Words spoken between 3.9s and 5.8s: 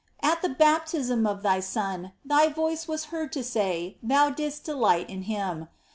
Thou didst delight in Him.